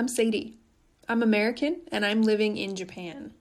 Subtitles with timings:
[0.00, 0.56] I'm Sadie.
[1.10, 3.34] I'm American and I'm living in Japan.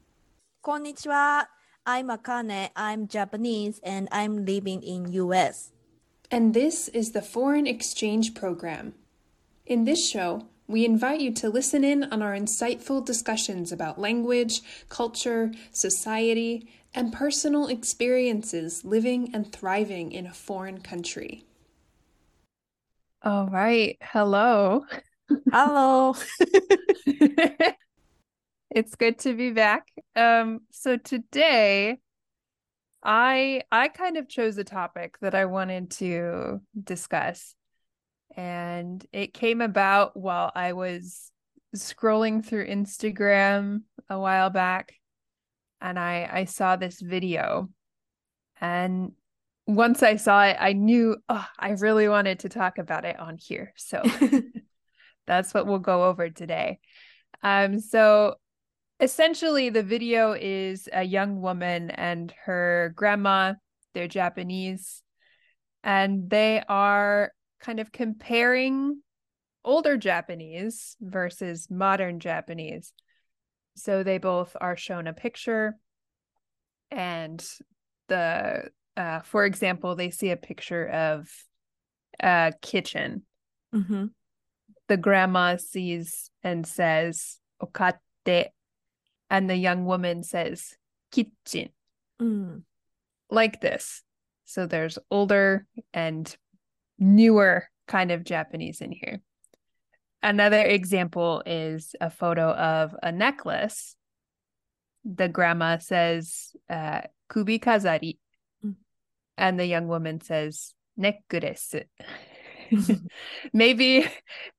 [0.62, 1.46] Konnichiwa.
[1.86, 2.72] I'm Akane.
[2.76, 5.72] I'm Japanese and I'm living in US.
[6.30, 8.94] And this is the Foreign Exchange Program.
[9.66, 14.60] In this show, we invite you to listen in on our insightful discussions about language,
[14.90, 21.46] culture, society, and personal experiences living and thriving in a foreign country.
[23.24, 23.96] All right.
[24.02, 24.84] Hello.
[25.52, 26.16] Hello.
[28.70, 29.88] it's good to be back.
[30.16, 32.00] Um so today
[33.04, 37.56] I I kind of chose a topic that I wanted to discuss.
[38.36, 41.32] And it came about while I was
[41.76, 44.94] scrolling through Instagram a while back
[45.82, 47.70] and I I saw this video
[48.60, 49.12] and
[49.68, 53.38] once I saw it I knew oh, I really wanted to talk about it on
[53.38, 53.74] here.
[53.78, 54.02] So
[55.30, 56.80] that's what we'll go over today.
[57.44, 58.36] Um, so
[59.00, 63.54] essentially, the video is a young woman and her grandma.
[63.94, 65.04] They're Japanese,
[65.84, 69.02] and they are kind of comparing
[69.64, 72.92] older Japanese versus modern Japanese.
[73.76, 75.78] So they both are shown a picture,
[76.90, 77.48] and
[78.08, 81.32] the uh, for example, they see a picture of
[82.20, 83.22] a kitchen.
[83.76, 84.06] Mm-hmm
[84.90, 88.50] the grandma sees and says okatte
[89.30, 90.76] and the young woman says
[91.12, 91.70] kitchen.
[92.22, 92.64] Mm.
[93.30, 94.04] like this.
[94.44, 96.36] So there's older and
[96.98, 99.22] newer kind of japanese in here.
[100.22, 103.96] Another example is a photo of a necklace.
[105.06, 108.18] The grandma says uh, kubi kazari.
[108.66, 108.76] Mm.
[109.38, 111.74] and the young woman says necklace
[113.54, 114.06] maybe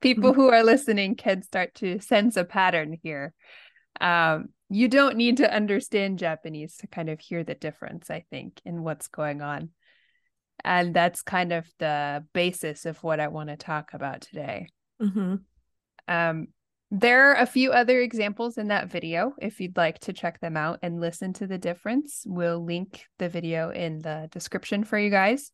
[0.01, 3.35] people who are listening can start to sense a pattern here.
[4.01, 8.61] Um, you don't need to understand Japanese to kind of hear the difference, I think,
[8.65, 9.71] in what's going on.
[10.65, 14.69] And that's kind of the basis of what I want to talk about today.
[15.03, 15.37] Mm-hmm.
[16.07, 16.49] Um,
[16.93, 20.57] there are a few other examples in that video if you'd like to check them
[20.57, 22.25] out and listen to the difference.
[22.27, 25.53] We'll link the video in the description for you guys.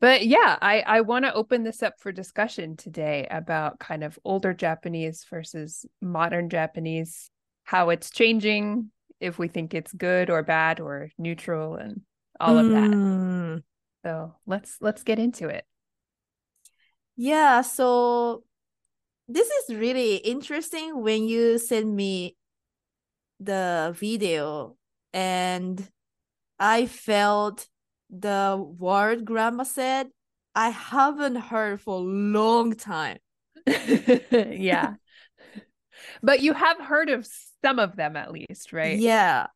[0.00, 4.18] But yeah, I, I want to open this up for discussion today about kind of
[4.24, 7.30] older Japanese versus modern Japanese,
[7.64, 8.90] how it's changing,
[9.20, 12.00] if we think it's good or bad or neutral and
[12.40, 12.90] all of that.
[12.90, 13.62] Mm.
[14.02, 15.64] So let's let's get into it.
[17.16, 18.44] Yeah, so
[19.28, 22.36] this is really interesting when you send me
[23.38, 24.76] the video
[25.12, 25.86] and
[26.58, 27.68] I felt
[28.10, 30.08] the word grandma said
[30.54, 33.18] I haven't heard for a long time.
[33.66, 34.94] yeah.
[36.22, 37.28] but you have heard of
[37.62, 38.98] some of them at least, right?
[38.98, 39.46] Yeah.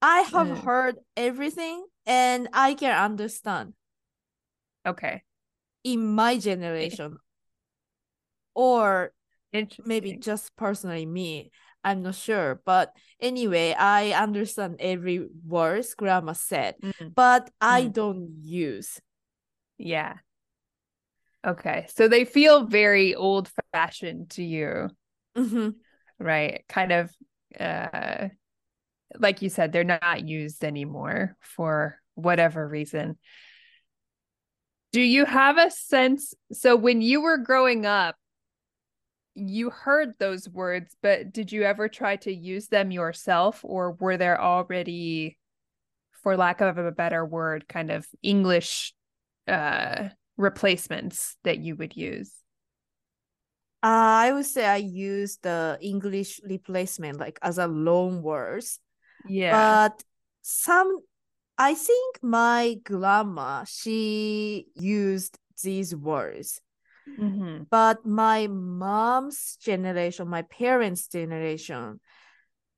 [0.00, 0.64] I have Mm.
[0.64, 3.74] heard everything and I can understand
[4.86, 5.22] Okay.
[5.84, 7.18] in my generation.
[8.54, 9.12] Or
[9.84, 11.50] maybe just personally me.
[11.84, 12.60] I'm not sure.
[12.64, 17.92] But anyway, I understand every word grandma said, Mm, but I Mm.
[17.92, 19.00] don't use.
[19.78, 20.18] yeah.
[21.44, 21.86] Okay.
[21.88, 24.90] So they feel very old fashioned to you.
[25.36, 25.74] Mhm.
[26.18, 27.10] right kind of
[27.58, 28.28] uh
[29.18, 33.18] like you said they're not used anymore for whatever reason
[34.92, 38.14] do you have a sense so when you were growing up
[39.34, 44.16] you heard those words but did you ever try to use them yourself or were
[44.16, 45.38] there already
[46.22, 48.92] for lack of a better word kind of english
[49.48, 52.32] uh replacements that you would use
[53.82, 58.78] Uh, I would say I use the English replacement like as a loan words.
[59.28, 60.04] yeah But
[60.42, 61.00] some,
[61.58, 66.60] I think my grandma, she used these words.
[67.06, 67.66] Mhm.
[67.70, 72.00] But my mom's generation, my parents' generation,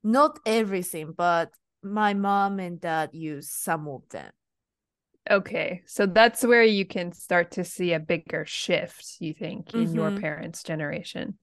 [0.02, 4.32] not everything, but my mom and dad use some of them.
[5.30, 9.94] Okay, so that's where you can start to see a bigger shift, you think, in
[9.94, 10.20] your Mhm.
[10.20, 11.38] parents' generation.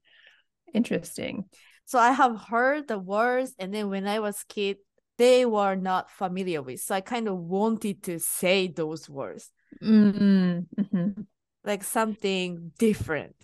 [0.73, 1.45] Interesting.
[1.85, 4.77] So I have heard the words, and then when I was kid,
[5.17, 6.81] they were not familiar with.
[6.81, 9.49] So I kind of wanted to say those words,
[9.81, 11.25] Mm, mhm.
[11.63, 13.35] Like something different,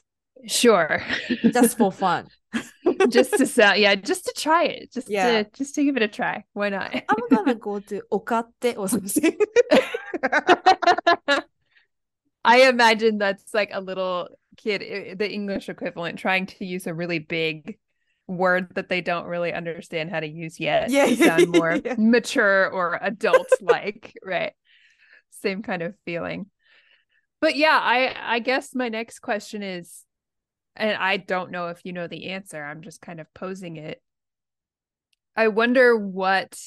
[0.46, 1.02] Sure.
[1.52, 2.28] just for fun.
[3.10, 5.44] just to sound, yeah, just to try it, just Yeah.
[5.44, 6.44] to just to give it a try.
[6.54, 6.94] Why not?
[7.10, 9.38] I'm gonna go to okate or something.
[12.44, 17.20] I imagine that's like a little kid the English equivalent trying to use a really
[17.20, 17.78] big
[18.28, 21.96] word that they don't really understand how to use yet Yeah, yeah, sound more yeah.
[21.98, 24.54] mature or adult like, right?
[25.32, 26.48] Same kind of feeling.
[27.40, 30.04] But yeah, I I guess my next question is
[30.76, 32.64] and I don't know if you know the answer.
[32.64, 34.02] I'm just kind of posing it.
[35.36, 36.60] I wonder what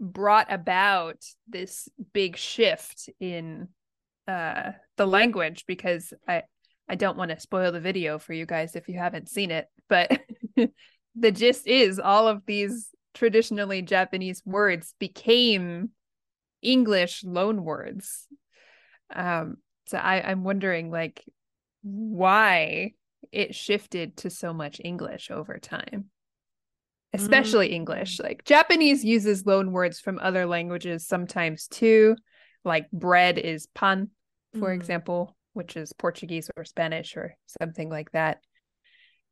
[0.00, 3.68] brought about this big shift in
[4.26, 6.42] uh the language because I
[6.88, 9.68] I don't want to spoil the video for you guys if you haven't seen it,
[9.88, 10.20] but
[11.16, 15.90] the gist is all of these traditionally Japanese words became
[16.60, 18.26] English loan words.
[19.14, 19.56] Um
[19.86, 21.24] so I I'm wondering like
[21.82, 22.92] why
[23.32, 26.10] it shifted to so much English over time
[27.14, 27.74] especially Mm.
[27.74, 28.20] English.
[28.20, 32.16] Like Japanese uses loan words from other languages sometimes too.
[32.64, 34.10] Like bread is pan,
[34.58, 34.74] for Mm.
[34.74, 38.40] example, which is Portuguese or Spanish or something like that.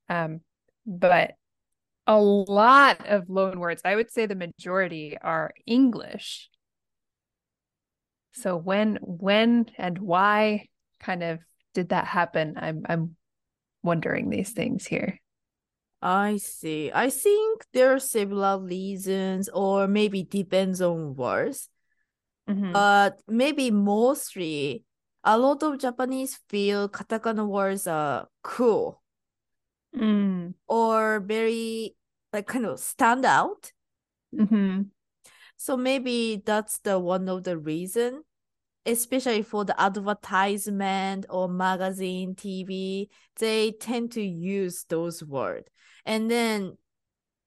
[0.09, 0.43] Um,
[0.87, 1.35] but
[2.07, 6.51] a lot of loan words, I would say the majority are English.
[8.33, 10.69] So when when and why
[11.01, 11.41] kind of
[11.75, 12.55] did that happen?
[12.57, 13.17] I'm I'm
[13.83, 15.19] wondering these things here.
[16.01, 16.91] I see.
[16.93, 21.69] I think there are several reasons, or maybe depends on words.
[22.49, 22.73] Mhm.
[22.73, 24.85] But maybe mostly,
[25.23, 29.01] a lot of Japanese feel katakana words are cool
[29.95, 30.55] Mm.
[30.67, 31.95] or very
[32.33, 33.73] like kind of stand out.
[34.35, 34.91] Mhm.
[35.57, 38.25] So maybe that's the one of the reason,
[38.87, 45.69] especially for the advertisement or magazine, TV, they tend to use those words.
[46.05, 46.77] And then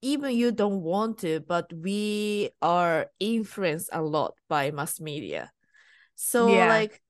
[0.02, 5.52] even you don't want to, but we are influenced a lot by mass media.
[6.16, 6.70] So Yeah.
[6.70, 7.02] like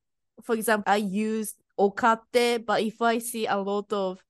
[0.44, 4.24] for example, I use okate, but if I see a lot of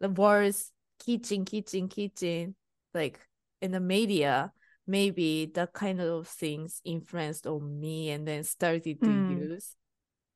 [0.00, 0.72] the words
[1.04, 2.54] kitchen, kitchen, kitchen,
[2.92, 3.20] like
[3.60, 4.52] in the media,
[4.86, 9.22] maybe that kind of things influenced on me and then started to Hmm.
[9.26, 9.76] use.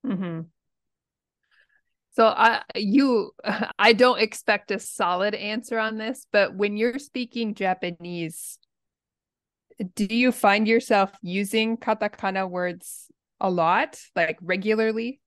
[0.03, 0.41] hmm
[2.11, 3.31] So I you
[3.79, 8.59] I don't expect a solid answer on this, but when you're speaking Japanese,
[9.95, 13.07] do you find yourself using katakana words
[13.39, 15.21] a lot, like regularly?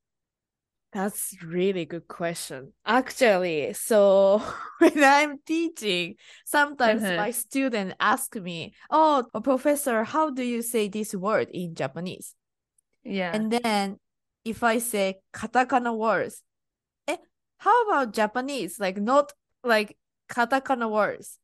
[0.93, 2.73] That's really good question.
[2.85, 4.43] Actually, so
[4.79, 7.17] when I'm teaching, sometimes Uh-huh.
[7.17, 12.35] my student ask me, "Oh, professor, how do you say this word in Japanese?"
[13.05, 13.33] Yeah.
[13.35, 13.99] And then
[14.45, 16.43] if I say katakana words,
[17.09, 17.17] eh,
[17.59, 18.79] how about Japanese?
[18.79, 19.33] Like not
[19.65, 19.97] like
[20.29, 21.39] katakana words.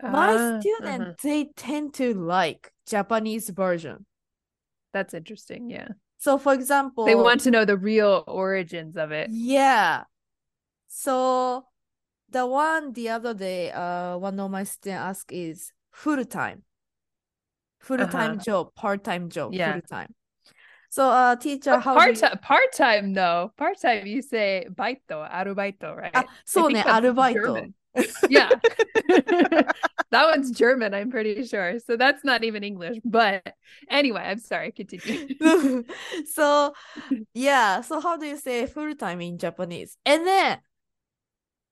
[0.00, 1.14] My Ah, student, uh-huh.
[1.22, 4.06] they tend to like Japanese version.
[4.92, 5.70] That's interesting.
[5.70, 5.88] Yeah.
[6.18, 9.30] So for example, They want to know the real origins of it.
[9.30, 10.04] Yeah.
[10.88, 11.66] So
[12.30, 16.64] the one the other day, uh, one of my students asked is full time.
[17.80, 18.44] Full time Uh-huh.
[18.44, 19.74] job, part time job, Yeah.
[19.74, 20.14] full time.
[20.90, 22.20] So, uh, teacher, how part you?
[22.20, 23.52] time part time though.
[23.56, 26.12] Part time you say baito, arubaito, right?
[26.14, 27.72] Ah, so ne, arubaito.
[28.28, 28.58] Yeah.
[29.08, 29.72] that
[30.12, 31.78] one's German, I'm pretty sure.
[31.80, 32.98] So that's not even English.
[33.04, 33.54] But
[33.90, 35.18] anyway, I'm sorry, continue.
[36.26, 36.72] so,
[37.34, 37.80] yeah.
[37.82, 39.96] So, how do you say full time in Japanese?
[40.06, 40.58] And then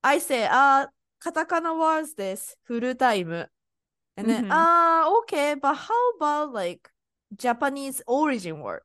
[0.03, 0.87] I say, uh,
[1.23, 3.47] katakana words this full time.
[4.17, 4.51] And then, Mhm.
[4.51, 6.89] ah, okay, but how about like
[7.37, 8.83] Japanese origin word?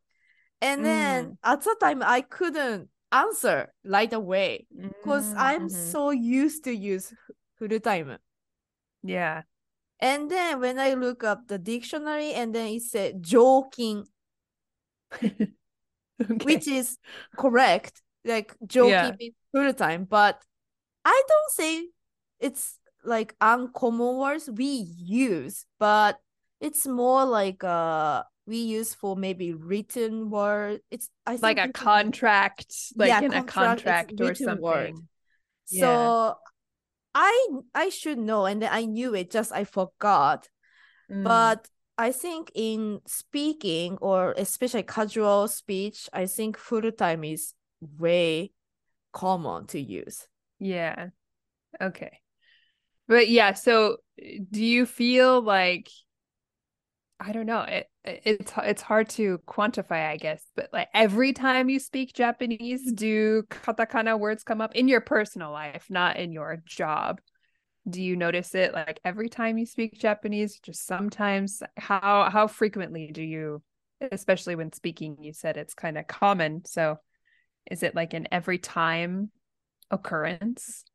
[0.62, 1.38] And then Mm.
[1.44, 5.70] at the time, I couldn't answer right away because Mm, I'm mhm.
[5.70, 7.14] so used to use
[7.58, 8.18] full time.
[9.04, 9.44] Yeah.
[10.02, 14.08] And then when I look up the dictionary, and then it said joukin,
[16.32, 16.38] Okay.
[16.40, 16.98] which is
[17.38, 18.02] correct.
[18.26, 19.16] Like joukin Yeah.
[19.52, 20.42] full time, but
[21.06, 21.90] I don't say
[22.40, 24.66] it's like uncommon words we
[24.98, 26.20] use, but
[26.60, 30.82] it's more like uh we use for maybe written word.
[30.90, 34.62] It's I think like a contract, like Yeah, in a contract, it's contract or written
[34.62, 34.88] word.
[34.88, 35.08] something.
[35.66, 36.34] So Yeah.
[37.14, 40.48] I I should know, and then I knew it, just I forgot.
[41.12, 41.24] Mm.
[41.24, 41.68] But
[41.98, 47.54] I think in speaking or especially casual speech, I think full time is
[48.00, 48.52] way
[49.14, 50.28] common to use.
[50.60, 51.10] Yeah.
[51.80, 52.20] Okay.
[53.08, 55.90] But yeah, so do you feel like
[57.24, 61.70] I don't know, it it's it's hard to quantify, I guess, but like every time
[61.70, 66.64] you speak Japanese, do katakana words come up in your personal life, not in your
[66.66, 67.22] job?
[67.88, 71.62] Do you notice it like every time you speak Japanese, just sometimes?
[71.78, 73.62] How how frequently do you,
[74.12, 76.66] especially when speaking, you said it's kind of common.
[76.66, 76.98] So
[77.70, 79.30] is it like in every time
[79.92, 80.86] occurrence?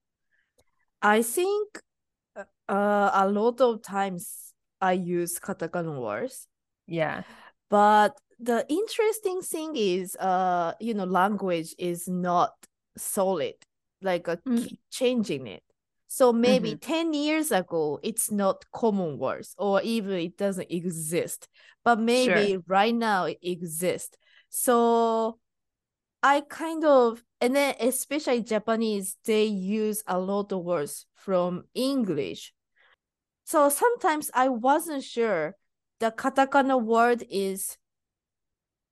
[1.01, 1.79] I think
[2.69, 4.46] uh, a lot of times
[4.87, 6.47] I use katakana words.
[6.87, 7.23] Yeah.
[7.69, 12.53] But the interesting thing is, uh, you know, language is not
[12.97, 13.55] solid.
[14.03, 14.63] Like uh, Mm.
[14.63, 15.63] keep changing it.
[16.07, 16.81] So maybe Mhm.
[16.81, 21.49] 10 years ago, it's not common words or even it doesn't exist.
[21.83, 24.17] But maybe right now it exists.
[24.49, 25.39] So
[26.23, 32.53] I kind of, and then especially Japanese, they use a lot of words from English.
[33.47, 35.55] So sometimes I wasn't sure
[36.01, 37.79] the katakana word is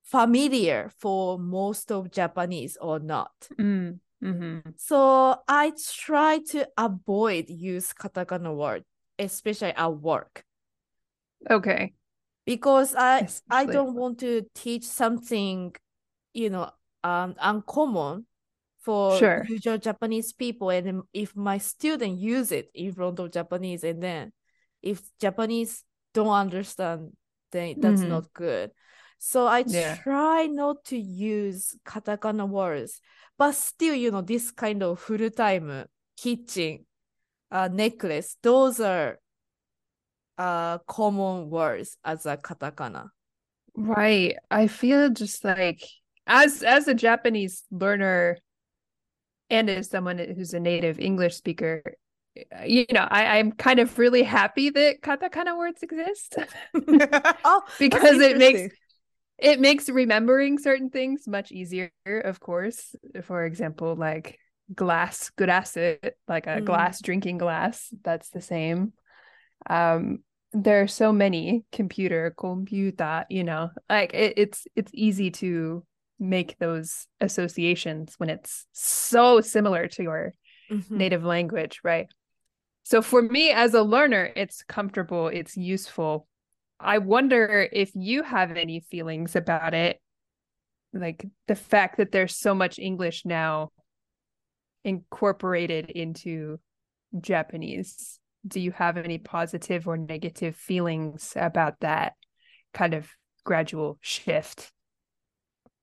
[0.03, 3.49] familiar for most of Japanese or not.
[3.59, 3.99] Mm.
[4.21, 8.83] hmm So I try to avoid use katakana word,
[9.19, 10.45] especially at work,
[11.51, 11.93] Okay.
[12.45, 15.75] because I I Especially at don't want to teach something,
[16.33, 16.71] you know,
[17.03, 18.25] um, uncommon
[18.79, 19.45] for Sure.
[19.49, 24.31] usual Japanese people, and if my student use it in front of Japanese, and then
[24.85, 27.17] if Japanese don't understand,
[27.51, 28.09] then that's Mhm.
[28.09, 28.71] not good.
[29.19, 29.95] So I Yeah.
[30.03, 33.01] try not to use katakana words,
[33.37, 35.85] but still, you know, this kind of full time
[36.17, 36.85] kitchen,
[37.51, 39.19] uh, necklace, those are
[40.37, 43.09] uh common words as a katakana.
[43.75, 44.37] Right.
[44.51, 45.83] I feel just like
[46.27, 48.37] as as a Japanese learner
[49.49, 51.83] and as someone who's a native English speaker,
[52.65, 56.37] you know, I, I'm kind of really happy that katakana words exist
[57.43, 58.61] oh, because it makes
[59.37, 62.95] it makes remembering certain things much easier, of course.
[63.23, 64.39] For example, like
[64.73, 65.77] glass glass
[66.27, 66.61] like a Mm.
[66.61, 68.93] glass drinking glass, that's the same.
[69.69, 70.19] Um
[70.53, 75.85] there are so many computer, computer, you know, like it, it's it's easy to
[76.17, 80.33] make those associations when it's so similar to your
[80.69, 80.97] Mhm.
[80.97, 82.07] native language, right?
[82.85, 86.27] So for me as a learner, it's comfortable, it's useful.
[86.79, 89.99] I wonder if you have any feelings about it,
[90.93, 93.71] like the fact that there's so much English now
[94.83, 96.59] incorporated into
[97.19, 98.19] Japanese.
[98.47, 102.13] Do you have any positive or negative feelings about that
[102.71, 103.09] kind of
[103.43, 104.71] gradual shift?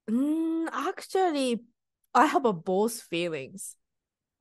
[0.09, 1.65] Mm, actually,
[2.15, 3.75] I have a both feelings.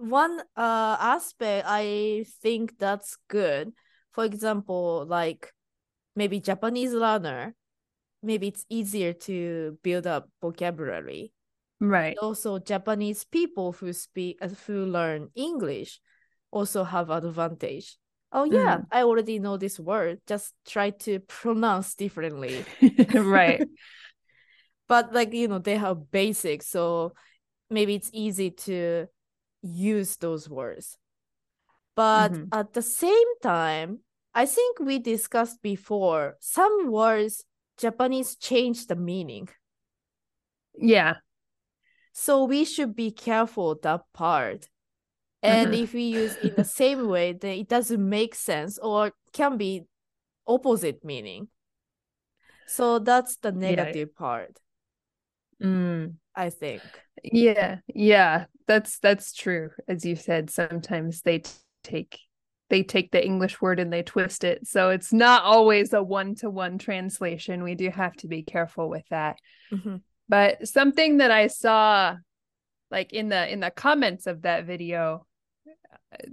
[0.01, 3.71] One uh aspect I think that's good.
[4.11, 5.53] For example, like
[6.15, 7.53] maybe Japanese learner,
[8.23, 11.33] maybe it's easier to build up vocabulary.
[11.79, 12.17] Right.
[12.19, 16.01] Also, Japanese people who speak uh, who learn English
[16.49, 17.97] also have advantage.
[18.33, 18.87] Oh yeah, Mm.
[18.91, 20.19] I already know this word.
[20.25, 22.65] Just try to pronounce differently.
[23.13, 23.61] right.
[24.87, 27.13] but like you know they have basics so
[27.69, 29.07] maybe it's easy to
[29.61, 30.97] use those words
[31.95, 32.47] but Mhm.
[32.51, 33.99] at the same time
[34.33, 37.45] i think we discussed before some words
[37.77, 39.47] japanese change the meaning
[40.77, 41.15] Yeah.
[42.13, 44.69] so we should be careful that part
[45.43, 45.83] and Mhm.
[45.83, 49.85] if we use in the same way then it doesn't make sense or can be
[50.47, 51.47] opposite meaning
[52.65, 54.59] so that's the negative part
[55.61, 56.15] Mm.
[56.35, 56.81] i think
[57.23, 59.71] Yeah, yeah, that's that's true.
[59.87, 61.51] As you said, sometimes they t-
[61.83, 62.19] take
[62.69, 64.65] they take the English word and they twist it.
[64.65, 67.63] So it's not always a one-to-one translation.
[67.63, 69.37] We do have to be careful with that.
[69.73, 70.01] Mhm.
[70.29, 72.15] But something that I saw
[72.89, 75.25] like in the in the comments of that video,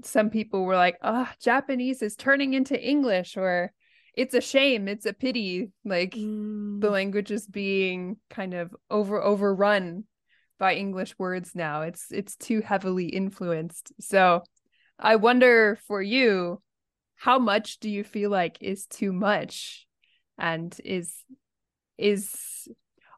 [0.05, 3.73] some people were like, "Oh, Japanese is turning into English," or
[4.15, 6.81] "It's a shame, it's a pity." Like Mm.
[6.81, 10.05] the language is being kind of over overrun
[10.59, 11.83] by English words now.
[11.83, 13.93] It's it's too heavily influenced.
[14.01, 14.43] So
[14.99, 16.61] I wonder for you,
[17.17, 19.87] how much do you feel like is too much?
[20.39, 21.15] And is
[21.97, 22.69] is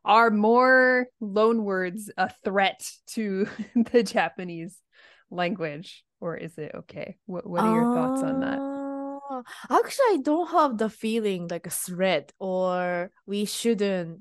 [0.05, 3.47] are more loan words a threat to
[3.93, 4.79] the Japanese
[5.31, 6.05] language?
[6.21, 7.17] Or is it okay?
[7.27, 8.59] What what are your thoughts on that?
[8.59, 14.21] Ah, Actually, I don't have the feeling like a threat or we shouldn't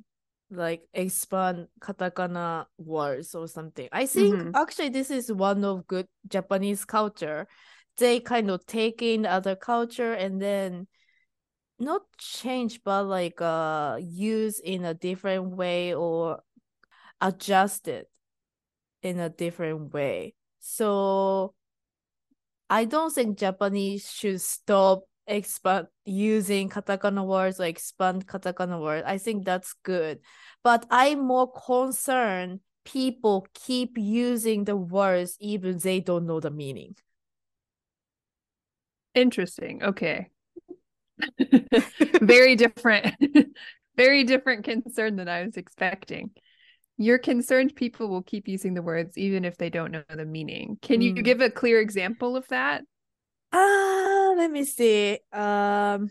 [0.52, 3.88] like expand katakana words or something.
[3.92, 4.56] I think Mhm.
[4.56, 7.48] actually this is one of good Japanese culture.
[7.98, 10.88] They kind of take in other culture and then
[11.80, 16.42] not change but like uh use in a different way or
[17.22, 18.10] adjust it
[19.02, 20.34] in a different way.
[20.60, 21.54] So
[22.70, 29.06] I don't think Japanese should stop expand using katakana words or expand katakana words.
[29.08, 30.20] I think that's good.
[30.64, 36.96] But I'm more concerned people keep using the words even they don't know the meaning.
[39.14, 39.84] Interesting.
[39.84, 40.30] Okay.
[42.22, 43.16] very different.
[43.96, 46.32] very different concern than I was expecting.
[46.98, 50.78] You're concerned people will keep using the words even if they don't know the meaning.
[50.82, 51.24] Can you Mm.
[51.24, 52.84] give a clear example of that?
[53.52, 55.20] Ah, let me see.
[55.32, 56.10] Um,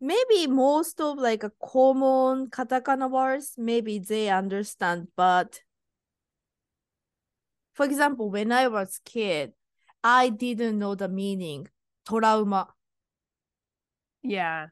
[0.00, 5.60] maybe most of like a common katakana words, maybe they understand, but
[7.72, 9.52] for example, when I was kid,
[10.04, 11.68] I didn't know the meaning.
[12.06, 12.68] Trauma.
[14.22, 14.68] Yeah.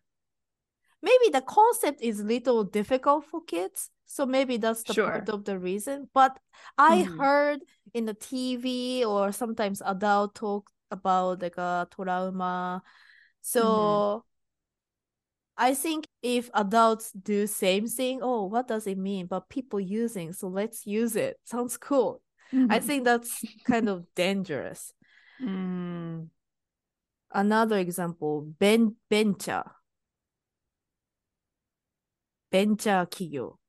[1.02, 5.06] Maybe the concept is little difficult for kids, so maybe that's the Sure.
[5.06, 6.08] part of the reason.
[6.12, 6.36] But
[6.76, 7.16] I Mhm.
[7.16, 7.60] heard
[7.94, 12.82] in the TV or sometimes adult talk about like a trauma.
[13.40, 14.24] So
[15.56, 19.26] I think if adults do same thing, oh, what does it mean?
[19.26, 21.38] But people using, so let's use it.
[21.44, 22.20] Sounds cool.
[22.68, 22.86] I Mhm.
[22.86, 24.92] think that's kind of dangerous.
[25.40, 26.30] Mm.
[27.32, 29.70] Another example, ben venture.
[32.50, 33.59] Venture 企業.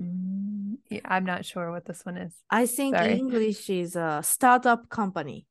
[0.00, 2.34] Mm, yeah, I'm not sure what this one is.
[2.50, 3.14] I think Sorry.
[3.14, 5.46] English is a startup company.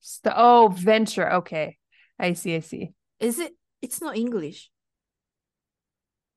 [0.00, 1.30] St- oh, venture.
[1.34, 1.78] Okay.
[2.18, 2.56] I see.
[2.56, 2.92] I see.
[3.20, 3.52] Is it?
[3.80, 4.70] It's not English.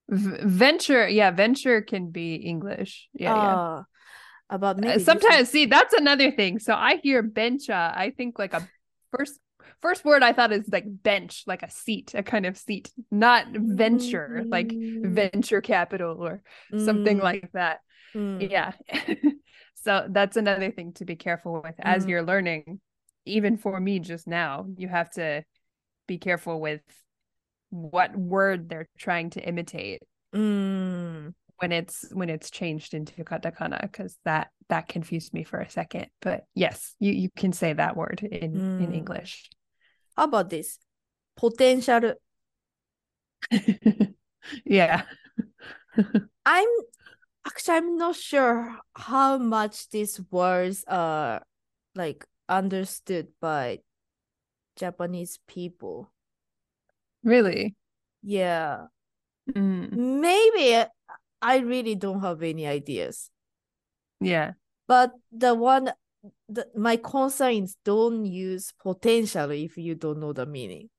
[0.09, 1.07] V- venture.
[1.07, 3.09] Yeah, venture can be English.
[3.13, 3.55] Yeah, yeah.
[3.55, 3.83] Uh,
[4.49, 8.53] about Uh, maybe sometimes see that's another thing so i hear bencha i think like
[8.53, 8.61] a
[9.11, 9.39] first
[9.85, 13.45] first word i thought is like bench like a seat a kind of seat not
[13.53, 16.41] venture like Mm, venture capital or
[16.75, 17.81] something mm, like that.
[18.15, 18.71] Mm, yeah.
[19.83, 22.09] So that's another thing to be careful with as Mm.
[22.09, 22.81] you're learning.
[23.25, 25.43] Even for me just now you have to
[26.07, 26.81] be careful with
[27.69, 30.01] what word they're trying to imitate
[30.33, 31.33] mm.
[31.59, 36.07] when it's when it's changed into katakana because that that confused me for a second.
[36.21, 38.95] But yes you you can say that word in in Mm.
[38.95, 39.49] english
[40.17, 40.79] How about this?
[41.35, 42.13] Potential.
[44.65, 45.03] yeah
[46.45, 46.67] I'm
[47.47, 51.43] actually I'm not sure how much these words are
[51.95, 53.79] like understood by
[54.77, 56.11] Japanese people.
[57.23, 57.75] really
[58.23, 58.87] Yeah.
[59.55, 60.83] Mm, Maybe
[61.41, 63.29] I really don't have any ideas.
[64.19, 64.53] yeah
[64.87, 65.93] But the one
[66.49, 70.89] the, my concern is don't use potential if you don't know the meaning.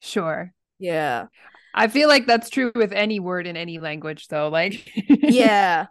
[0.00, 1.26] sure Yeah.
[1.74, 4.86] i feel like that's true with any word in any language though like
[5.22, 5.86] Yeah.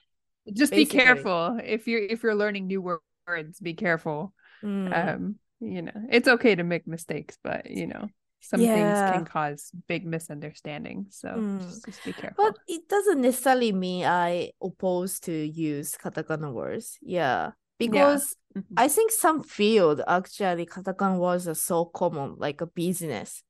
[0.52, 2.82] just be careful if you're if you're learning new
[3.28, 4.90] words be careful Mm.
[4.90, 5.22] um
[5.62, 8.10] you know it's okay to make mistakes but you know
[8.42, 11.62] some things can cause big misunderstandings so Mm.
[11.62, 16.98] just, just be careful But it doesn't necessarily mean I oppose to use katakana words.
[17.06, 18.65] Yeah Because Mhm.
[18.77, 23.43] I think some field actually katakana words are so common, like a business.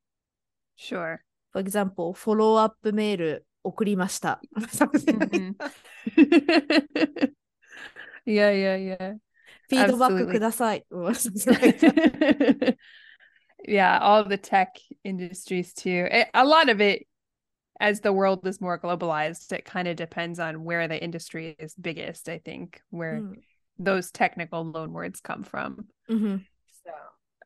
[0.77, 4.41] sure For example, follow up メール送りました。
[4.57, 5.57] Something like Mhm.
[5.57, 7.33] that.
[8.27, 9.17] yeah, yeah, yeah.
[9.69, 10.33] フィードバック Absolutely.
[10.33, 10.85] ください。
[10.91, 12.77] or something like that.
[13.67, 14.69] yeah, all the tech
[15.05, 16.07] industries too.
[16.11, 17.07] It- a lot of it,
[17.81, 21.75] as the world is more globalized, it kind of depends on where the industry is
[21.81, 23.43] biggest, I think, where うん
[23.80, 25.88] those technical loan words come from.
[26.10, 26.38] Mm-hmm.
[26.84, 26.92] So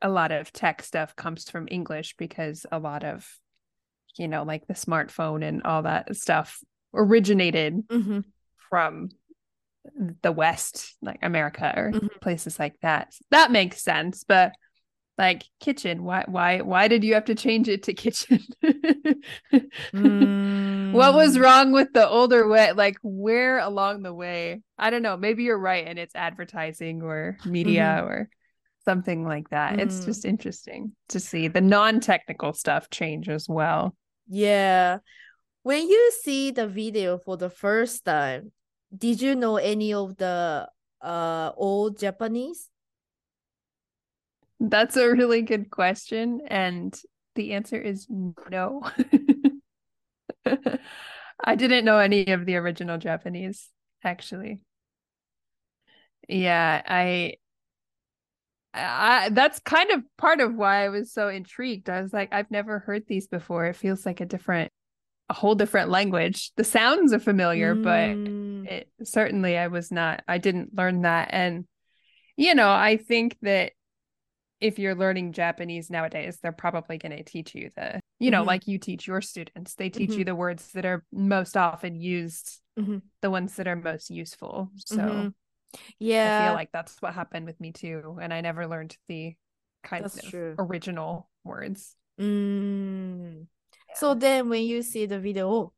[0.01, 3.27] a lot of tech stuff comes from English because a lot of,
[4.17, 6.59] you know, like the smartphone and all that stuff
[6.93, 8.19] originated mm-hmm.
[8.69, 9.09] from
[10.21, 12.07] the West, like America or mm-hmm.
[12.21, 13.13] places like that.
[13.31, 14.53] That makes sense, but
[15.21, 18.41] like kitchen, why why why did you have to change it to kitchen?
[20.91, 21.39] what was Mm.
[21.39, 22.71] wrong with the older way?
[22.73, 24.61] Like where along the way?
[24.77, 25.17] I don't know.
[25.17, 28.29] Maybe you're right and it's advertising or media or
[28.85, 29.79] something like that.
[29.79, 30.05] It's Mhm.
[30.05, 33.95] just interesting to see the non-technical stuff change as well.
[34.27, 34.99] Yeah.
[35.63, 38.53] When you see the video for the first time,
[38.97, 40.69] did you know any of the
[41.01, 42.70] uh old Japanese?
[44.61, 46.41] That's a really good question.
[46.47, 46.97] And
[47.35, 48.83] the answer is no.
[51.43, 53.69] I didn't know any of the original Japanese,
[54.03, 54.61] actually.
[56.27, 57.35] Yeah, I,
[58.73, 61.89] I that's kind of part of why I was so intrigued.
[61.89, 63.65] I was like, I've never heard these before.
[63.65, 64.71] It feels like a different,
[65.29, 66.51] a whole different language.
[66.57, 71.29] The sounds are familiar, but Mm, it certainly I was not I didn't learn that
[71.33, 71.65] and
[72.37, 73.73] you know I think that
[74.61, 78.47] if you're learning Japanese nowadays they're probably going to teach you the you know Mhm.
[78.47, 80.19] like you teach your students they teach Mhm.
[80.19, 83.01] you the words that are most often used Mhm.
[83.21, 84.71] the ones that are most useful.
[84.85, 85.33] So Mhm.
[85.73, 88.17] I feel like that's what happened with me too.
[88.21, 89.35] And I never learned the
[89.83, 90.55] kind That's of true.
[90.57, 91.95] original words.
[92.19, 93.47] Mm.
[93.95, 95.73] So then when you see the video,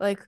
[0.00, 0.20] like,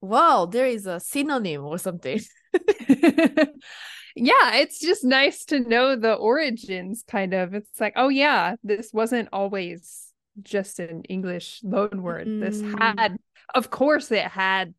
[0.00, 2.20] wow, there is a synonym or something.
[4.16, 7.54] yeah, it's just nice to know the origins, kind of.
[7.54, 10.08] It's like, oh, yeah, this wasn't always
[10.42, 12.40] just an English loan word.
[12.40, 12.98] This Mm.
[12.98, 13.16] had,
[13.54, 14.74] of course, it had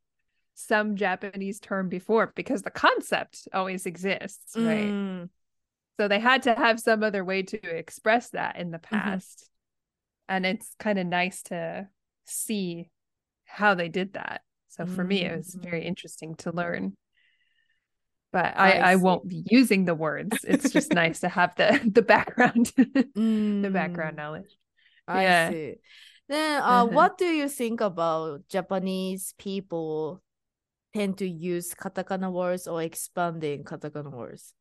[0.54, 4.92] some Japanese term before because the concept always exists, right?
[4.94, 5.30] Mm.
[6.00, 8.96] So they had to have some other way to express that in the Mm-hmm.
[8.96, 9.50] past.
[10.28, 11.88] And it's kind of nice to
[12.26, 12.90] see
[13.46, 14.42] how they did that.
[14.70, 15.86] So for me, it was very Mm.
[15.86, 16.96] interesting to learn.
[18.36, 20.44] But I, I I, won't be using the words.
[20.44, 24.20] It's just nice to have the the background, the background Mm.
[24.20, 24.52] knowledge.
[25.08, 25.50] I Yeah.
[25.56, 25.76] see.
[26.28, 26.92] Then, uh, Mhm.
[26.92, 30.20] what do you think about Japanese people
[30.92, 34.52] tend to use katakana words or expanding katakana words?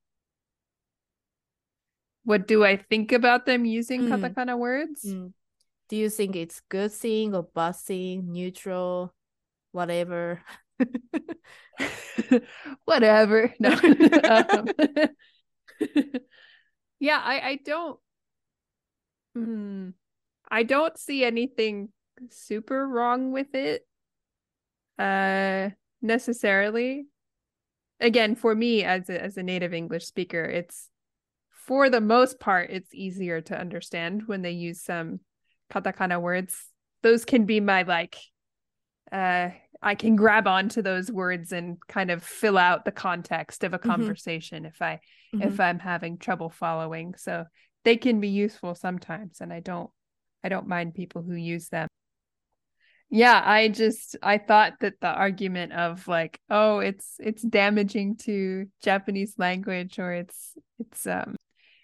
[2.22, 4.08] What do I think about them using Mm.
[4.14, 5.02] katakana words?
[5.02, 5.34] Mm.
[5.90, 9.10] Do you think it's good thing or bad thing, neutral,
[9.74, 10.46] whatever?
[12.84, 13.52] Whatever.
[13.60, 13.72] No.
[13.72, 14.66] Um,
[17.00, 17.98] yeah, I I don't.
[19.34, 19.90] Hmm.
[20.48, 21.90] I don't see anything
[22.30, 23.86] super wrong with it.
[24.98, 25.70] Uh,
[26.02, 27.06] necessarily.
[28.00, 30.90] Again, for me as a, as a native English speaker, it's
[31.50, 35.20] for the most part it's easier to understand when they use some
[35.72, 36.66] katakana words.
[37.02, 38.16] Those can be my like
[39.10, 39.50] uh
[39.84, 43.78] I can grab onto those words and kind of fill out the context of a
[43.78, 43.86] Mhm.
[43.86, 45.00] conversation if I
[45.32, 45.46] Mhm.
[45.46, 47.14] if I'm having trouble following.
[47.16, 47.44] So
[47.84, 49.90] they can be useful sometimes and I don't
[50.42, 51.86] I don't mind people who use them.
[53.10, 58.66] Yeah, I just I thought that the argument of like, oh, it's it's damaging to
[58.82, 61.36] Japanese language or it's it's um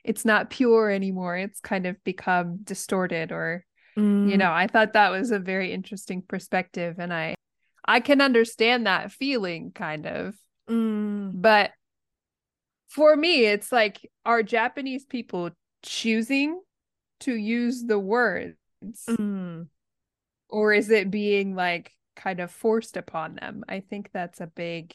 [0.02, 1.36] it's not pure anymore.
[1.36, 3.64] It's kind of become distorted or
[4.24, 4.38] you Mm.
[4.38, 7.34] know i thought that was a very interesting perspective and i
[7.90, 10.34] i can understand that feeling kind of
[10.68, 11.32] Mm.
[11.34, 11.72] but
[12.88, 15.50] for me it's like are japanese people
[15.82, 16.60] choosing
[17.20, 18.56] to use the words
[19.08, 19.66] Mm.
[20.48, 24.94] or is it being like kind of forced upon them i think that's a big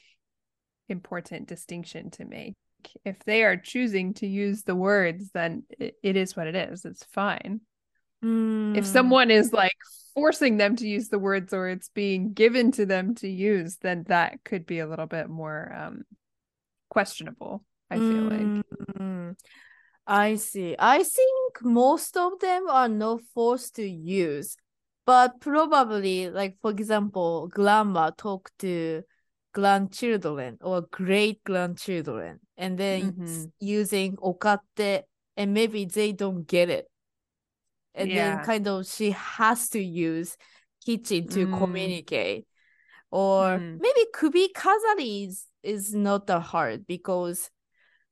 [0.88, 2.56] important distinction to make
[3.04, 7.04] if they are choosing to use the words then it, is what it is it's
[7.04, 7.60] fine
[8.24, 8.78] Mm.
[8.78, 9.76] if someone is like
[10.16, 14.04] forcing them to use the words or it's being given to them to use then
[14.08, 16.04] that could be a little bit more um
[16.90, 18.50] questionable i feel like
[18.98, 19.36] Mm,
[20.08, 20.76] I see.
[20.78, 24.56] I think most of them are not forced to use,
[25.06, 29.04] but probably, like for example, grandma talk to
[29.54, 33.52] grandchildren or great grandchildren, and then Mhm.
[33.60, 35.04] using okate,
[35.38, 36.88] and maybe they don't get it,
[37.96, 40.38] and then kind of she has to use
[40.86, 41.58] kitchen to Mm.
[41.58, 42.46] communicate,
[43.12, 43.80] or Mm.
[43.80, 47.50] maybe kubi kazari is, is not that hard because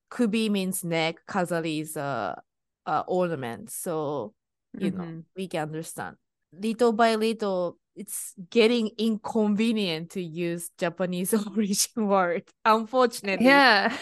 [0.09, 2.41] kubi means neck, kazari is a,
[2.85, 3.69] a ornament.
[3.69, 4.33] So,
[4.77, 5.23] you know, Mhm.
[5.35, 6.17] we can understand.
[6.51, 13.45] Little by little, it's getting inconvenient to use Japanese origin word, unfortunately.
[13.45, 13.95] yeah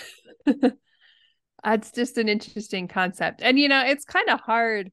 [1.63, 4.91] that's just an interesting concept and you know it's kind of hard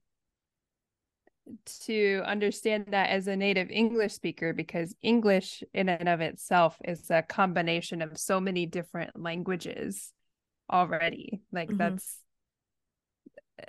[1.87, 7.11] to understand that as a native english speaker because english in and of itself is
[7.11, 10.13] a combination of so many different languages
[10.71, 11.79] already like Mhm.
[11.79, 12.19] that's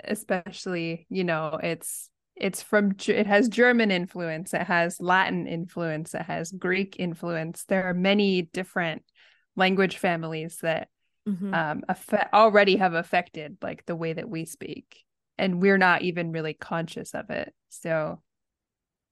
[0.04, 6.22] especially you know it's it's from it has german influence it has latin influence it
[6.22, 9.04] has greek influence there are many different
[9.56, 10.90] language families that
[11.28, 11.54] Mhm.
[11.54, 11.84] um
[12.34, 15.04] already have affected like the way that we speak
[15.40, 17.54] and we're not even really conscious of it.
[17.70, 18.22] So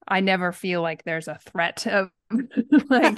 [0.08, 2.10] i never feel like there's a threat of
[2.90, 3.18] like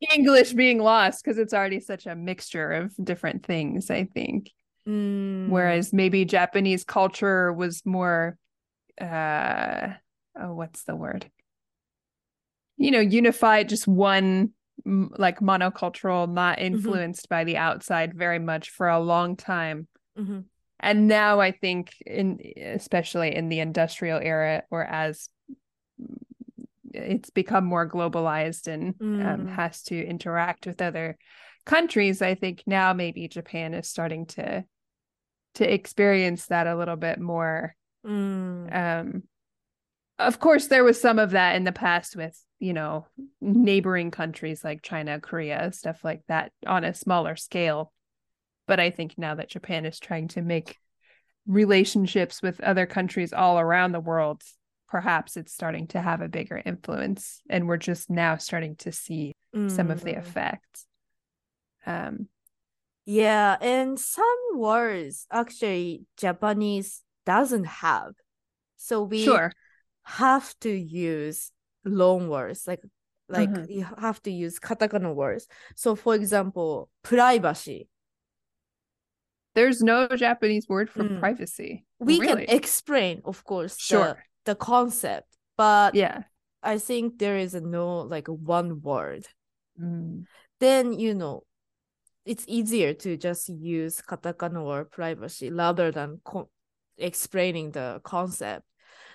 [0.12, 4.50] english being lost because it's already such a mixture of different things i think.
[4.88, 5.48] Mm.
[5.48, 8.36] whereas maybe japanese culture was more
[9.00, 9.88] uh
[10.40, 11.30] oh what's the word?
[12.76, 14.50] You know unified just one
[14.84, 19.88] like monocultural not influenced by the outside very much for a long time.
[20.18, 20.44] Mhm.
[20.80, 25.28] And now i think in especially in the industrial era or as
[26.92, 29.48] it's become more globalized and um, Mm.
[29.54, 31.18] has to interact with other
[31.64, 34.64] countries i think now maybe japan is starting to
[35.54, 38.74] to experience that a little bit more Mm.
[38.74, 39.22] um
[40.18, 43.06] of course there was some of that in the past with you know
[43.40, 47.92] neighboring countries like china korea stuff like that on a smaller scale
[48.66, 50.76] but i think now that japan is trying to make
[51.46, 54.42] relationships with other countries all around the world
[54.88, 59.34] perhaps it's starting to have a bigger influence and we're just now starting to see
[59.54, 59.70] mm.
[59.70, 60.18] some of the mm.
[60.18, 60.86] effects
[61.86, 62.28] um
[63.04, 68.12] yeah and some words actually japanese doesn't have
[68.76, 69.52] so we sure
[70.02, 71.50] have to use
[71.84, 72.80] loan words like
[73.28, 73.70] like mm-hmm.
[73.70, 77.88] you have to use katakana words so for example privacy
[79.56, 81.18] there's no japanese word for mm.
[81.18, 82.46] privacy we really?
[82.46, 86.22] can explain of course sure the, the concept but yeah
[86.62, 89.26] i think there is no like one word
[89.80, 90.22] mm.
[90.60, 91.42] then you know
[92.24, 96.50] it's easier to just use katakana or privacy rather than co-
[96.98, 98.64] explaining the concept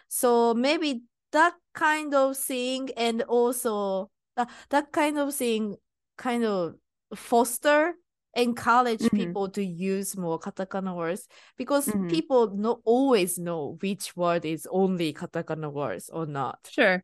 [0.07, 5.75] so maybe that kind of thing and also uh, that kind of thing
[6.17, 6.75] kind of
[7.15, 7.93] foster
[8.33, 9.17] encourage mm-hmm.
[9.17, 12.07] people to use more katakana words because mm-hmm.
[12.07, 16.59] people not always know which word is only katakana words or not.
[16.69, 17.03] Sure.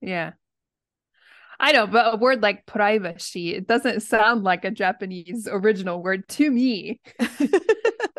[0.00, 0.32] Yeah.
[1.60, 6.28] I know, but a word like privacy, it doesn't sound like a Japanese original word
[6.28, 7.00] to me.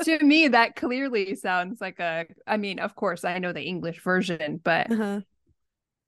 [0.03, 4.01] to me, that clearly sounds like a I mean, of course, I know the English
[4.01, 5.21] version, but uh-huh.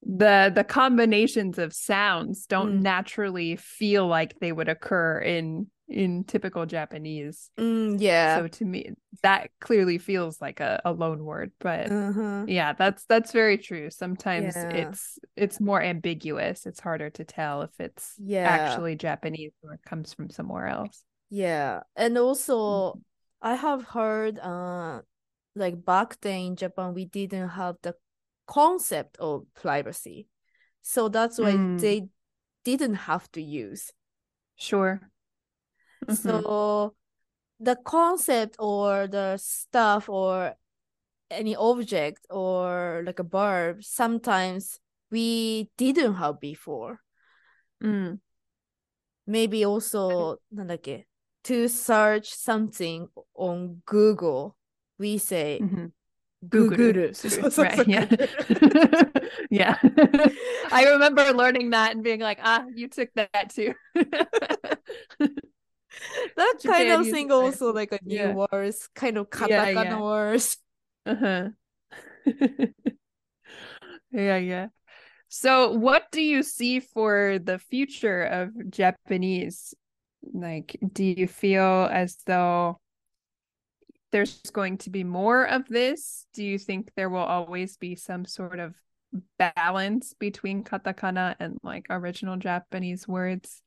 [0.04, 2.82] the the combinations of sounds don't mm.
[2.82, 7.50] naturally feel like they would occur in in typical Japanese.
[7.60, 8.40] Mm, yeah.
[8.40, 11.52] So to me, that clearly feels like a, a loan word.
[11.60, 12.46] But uh-huh.
[12.48, 13.90] yeah, that's that's very true.
[13.90, 14.70] Sometimes yeah.
[14.70, 16.66] it's it's more ambiguous.
[16.66, 18.48] It's harder to tell if it's yeah.
[18.48, 21.04] actually Japanese or it comes from somewhere else.
[21.30, 21.82] Yeah.
[21.96, 23.00] And also mm-hmm.
[23.42, 25.02] I have heard uh
[25.56, 27.96] like back then in Japan we didn't have the
[28.48, 30.28] concept of privacy.
[30.82, 31.80] So that's why mm.
[31.80, 32.08] they
[32.64, 33.92] didn't have to use.
[34.56, 35.02] Sure.
[36.06, 36.16] Mm-hmm.
[36.16, 36.96] So
[37.60, 40.56] the concept or the stuff or
[41.30, 44.80] any object or like a verb sometimes
[45.12, 47.00] we didn't have before.
[47.84, 48.20] Mm.
[49.28, 50.38] Maybe also
[51.44, 54.58] to search something on Google,
[54.98, 55.86] we say mm-hmm.
[56.48, 57.12] Google.
[57.58, 58.08] right, yeah.
[59.50, 59.78] yeah.
[60.72, 63.74] I remember learning that and being like, ah, you took that too
[66.38, 68.34] that Japan kind of thing also like a new yeah.
[68.34, 70.00] words, kind of katakana yeah, yeah.
[70.02, 70.58] words.
[71.06, 71.50] Uh-huh.
[74.12, 74.68] yeah, yeah.
[75.30, 79.74] So what do you see for the future of Japanese?
[80.34, 82.80] Like, do you feel as though
[84.12, 86.26] there's going to be more of this?
[86.34, 88.76] Do you think there will always be some sort of
[89.38, 93.62] balance between katakana and like original Japanese words?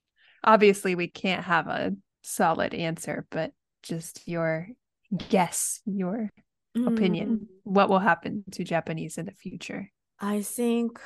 [0.45, 4.69] Obviously, we can't have a solid answer, but just your
[5.29, 6.31] guess, your
[6.77, 6.89] mm.
[6.89, 7.47] opinion.
[7.63, 9.93] What will happen to Japanese in the future?
[10.19, 10.99] I think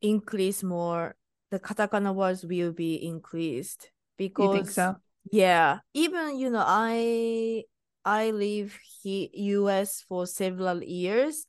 [0.00, 1.14] increase more
[1.50, 4.96] the katakana words will be increased because you think so?
[5.30, 7.64] Yeah, even you know I
[8.04, 11.46] I live here US for several years,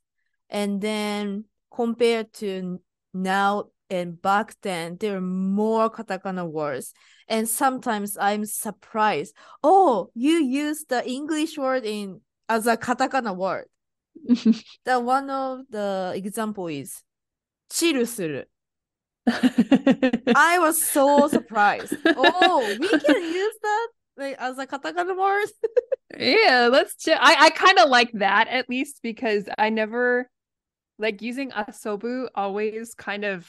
[0.49, 2.79] and then compared to
[3.13, 6.93] now and back then there are more katakana words.
[7.27, 9.35] And sometimes i'm surprised.
[9.63, 13.65] Oh you use the english word in as a katakana word.
[14.85, 17.03] The one of the example is
[17.71, 18.43] chill suru.
[19.27, 21.93] I was so surprised.
[22.05, 25.49] Oh we can use that like as a katakana word?
[26.17, 30.29] Yeah let's ch- i i kind of like that at least because i never
[30.97, 33.45] like using asobu always kind of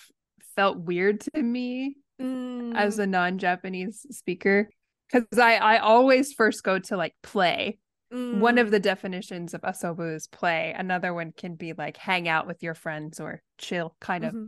[0.59, 2.75] felt weird to me mm.
[2.75, 4.69] as a non-Japanese speaker
[5.07, 7.79] because I I always first go to like play.
[8.13, 8.41] Mm.
[8.41, 8.71] One of mm.
[8.73, 10.75] the definitions of asobu is play.
[10.77, 14.35] Another one can be like hang out with your friends or chill, kind of.
[14.35, 14.47] Mm-hmm.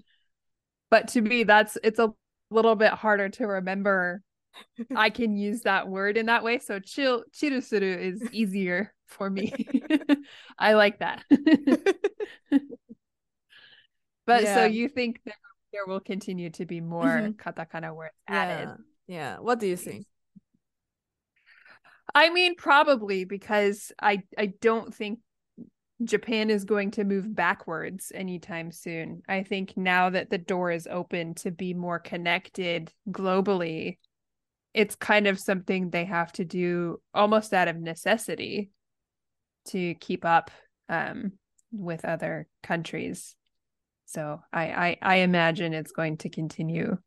[0.91, 2.13] But to me, that's it's a
[2.51, 4.21] little bit harder to remember.
[4.97, 6.59] I can use that word in that way.
[6.59, 9.55] So chill chirusuru is easier for me.
[10.59, 11.23] I like that.
[14.27, 14.55] but yeah.
[14.57, 15.35] so you think there
[15.73, 17.33] there will continue to be more mm-hmm.
[17.33, 18.69] katakana words added.
[19.07, 19.17] Yeah.
[19.17, 19.37] yeah.
[19.39, 20.07] What do you think?
[22.15, 25.21] I mean, probably because I I don't think
[26.03, 29.23] Japan is going to move backwards anytime soon.
[29.29, 33.99] I think now that the door is open to be more connected globally,
[34.73, 38.71] it's kind of something they have to do almost out of necessity
[39.67, 40.51] to keep up
[40.89, 41.33] um,
[41.71, 43.37] with other countries.
[44.11, 46.99] So I I, I imagine it's going to continue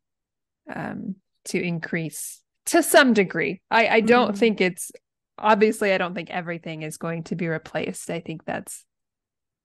[0.73, 3.61] um, to increase to some degree.
[3.69, 4.39] I I don't Mhm.
[4.39, 4.91] think it's
[5.37, 8.09] obviously I don't think everything is going to be replaced.
[8.09, 8.85] I think that's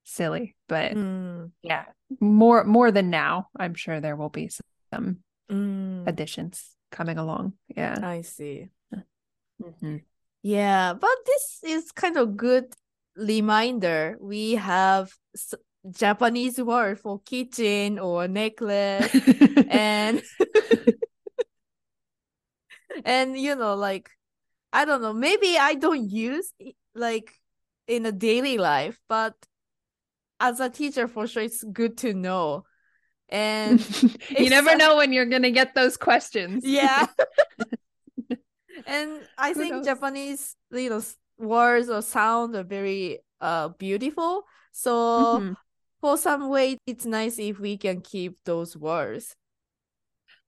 [0.04, 1.84] silly, but Mm, yeah,
[2.20, 3.48] more more than now.
[3.56, 4.50] I'm sure there will be
[4.90, 7.52] some mm, additions coming along.
[7.68, 7.98] Yeah.
[8.02, 8.68] I see.
[9.62, 10.02] Mhm.
[10.42, 12.74] Yeah, but this is kind of good
[13.16, 14.16] reminder.
[14.20, 15.54] We have s-
[15.90, 19.12] Japanese word for kitchen or necklace
[19.68, 20.22] and
[23.04, 24.10] and you know like
[24.72, 26.52] I don't know, maybe I don't use
[26.94, 27.32] like
[27.86, 29.34] in a daily life, but
[30.40, 32.64] as a teacher for sure it's good to know.
[33.30, 33.80] And
[34.38, 36.64] you never know when you're gonna get those questions.
[36.64, 37.06] yeah.
[38.86, 39.86] and I Who think knows?
[39.86, 41.02] Japanese, you know,
[41.38, 44.44] words or sound are very uh beautiful.
[44.72, 45.56] So Mhm.
[46.00, 49.34] For some way, it's nice if we can keep those words.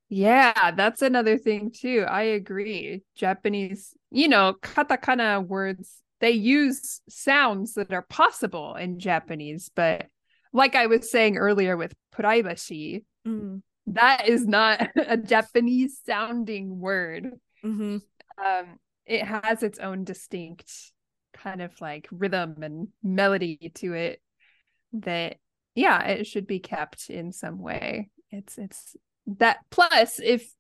[0.08, 2.04] Yeah, that's another thing too.
[2.08, 3.02] I agree.
[3.14, 10.06] Japanese, you know, katakana words, they use sounds that are possible in Japanese, but
[10.52, 17.32] like I was saying earlier with privacy, Mm, that is not a Japanese sounding word.
[17.62, 17.98] hmm
[18.38, 20.72] Um, it has its own distinct
[21.32, 24.20] kind of like rhythm and melody to it
[24.92, 25.36] that
[25.74, 28.10] yeah, it should be kept in some way.
[28.30, 30.52] It's it's that plus if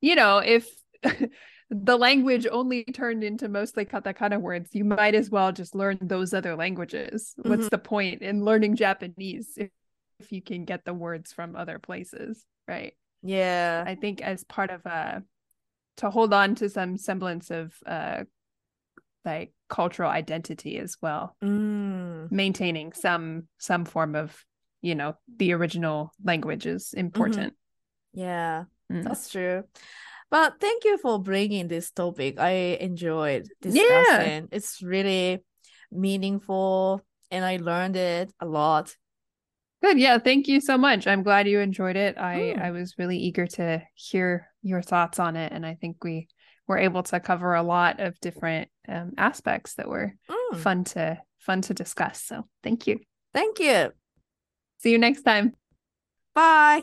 [0.00, 0.68] you know, if
[1.70, 6.32] the language only turned into mostly katakana words, you might as well just learn those
[6.32, 7.34] other languages.
[7.42, 9.70] What's the point in learning Japanese if,
[10.20, 12.94] if you can get the words from other places, right?
[13.22, 13.82] Yeah.
[13.86, 15.22] I think as part of a
[15.98, 18.24] to hold on to some semblance of uh
[19.24, 24.44] like cultural identity as well, Mm, maintaining some some form of,
[24.82, 27.54] you know, the original language is important.
[28.12, 29.02] yeah, Mm.
[29.04, 29.64] that's true.
[30.30, 32.38] But thank you for bringing this topic.
[32.40, 33.70] I enjoyed Yeah.
[33.70, 34.48] discussing.
[34.52, 35.44] It's really
[35.90, 38.96] meaningful and I learned it a lot.
[39.82, 39.98] Good.
[39.98, 41.06] Yeah, thank you so much.
[41.06, 42.16] I'm glad you enjoyed it.
[42.18, 42.62] I Mm.
[42.62, 46.28] I was really eager to hear your thoughts on it and I think we
[46.68, 51.18] were able to cover a lot of different um, aspects that were Mm, fun to
[51.38, 52.22] fun to discuss.
[52.22, 53.00] So, thank you.
[53.32, 53.92] Thank you.
[54.78, 55.54] See you next time.
[56.34, 56.82] Bye.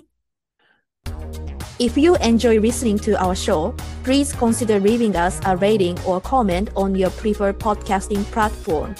[1.79, 6.69] If you enjoy listening to our show, please consider leaving us a rating or comment
[6.75, 8.95] on your preferred podcasting platform.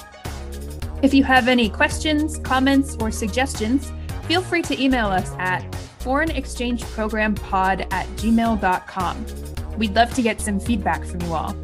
[1.02, 3.92] If you have any questions, comments, or suggestions,
[4.24, 5.62] feel free to email us at
[6.00, 9.26] foreignexchangeprogrampod at gmail.com.
[9.76, 11.56] We'd love to get some feedback from you all.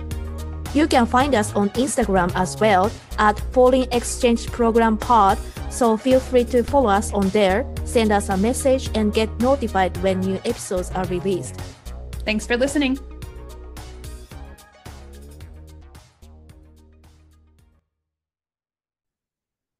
[0.73, 6.21] You can find us on Instagram as well at Foreign Exchange Program Pod, so feel
[6.21, 10.37] free to follow us on there, send us a message, and get notified when new
[10.45, 11.57] episodes are released.
[12.25, 12.99] Thanks for listening.